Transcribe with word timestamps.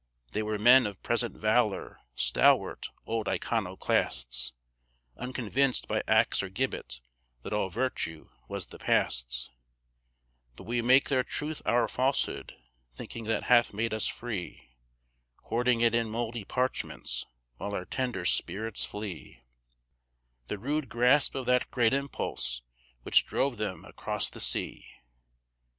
They 0.31 0.41
were 0.41 0.57
men 0.57 0.87
of 0.87 1.03
present 1.03 1.37
valor, 1.37 1.99
stalwart 2.15 2.87
old 3.05 3.27
iconoclasts, 3.27 4.51
Unconvinced 5.15 5.87
by 5.87 6.01
axe 6.07 6.41
or 6.41 6.49
gibbet 6.49 6.99
that 7.43 7.53
all 7.53 7.69
virtue 7.69 8.27
was 8.47 8.65
the 8.65 8.79
Past's; 8.79 9.51
But 10.55 10.63
we 10.63 10.81
make 10.81 11.09
their 11.09 11.23
truth 11.23 11.61
our 11.67 11.87
falsehood, 11.87 12.55
thinking 12.95 13.25
that 13.25 13.43
hath 13.43 13.73
made 13.73 13.93
us 13.93 14.07
free, 14.07 14.69
Hoarding 15.43 15.81
it 15.81 15.93
in 15.93 16.09
mouldy 16.09 16.45
parchments, 16.45 17.27
while 17.57 17.75
our 17.75 17.85
tender 17.85 18.25
spirits 18.25 18.83
flee 18.83 19.43
The 20.47 20.57
rude 20.57 20.89
grasp 20.89 21.35
of 21.35 21.45
that 21.45 21.69
great 21.69 21.93
Impulse 21.93 22.63
which 23.03 23.27
drove 23.27 23.57
them 23.57 23.85
across 23.85 24.31
the 24.31 24.39
sea. 24.39 24.83